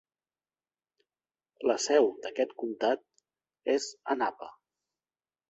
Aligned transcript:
La 1.71 1.75
seu 1.83 2.09
d'aquest 2.23 2.57
comtat 2.63 3.05
és 3.77 3.87
a 4.15 4.19
Napa. 4.25 4.51